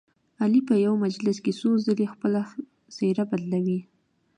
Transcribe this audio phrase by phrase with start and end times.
[0.41, 2.41] علي په یوه مجلس کې څو ځلې خپله
[2.95, 3.79] څهره بدلوي.